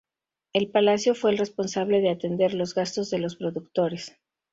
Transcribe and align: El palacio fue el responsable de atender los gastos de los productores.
El 0.53 0.71
palacio 0.71 1.13
fue 1.13 1.29
el 1.29 1.37
responsable 1.37 2.01
de 2.01 2.09
atender 2.09 2.55
los 2.55 2.73
gastos 2.73 3.11
de 3.11 3.19
los 3.19 3.35
productores. 3.35 4.17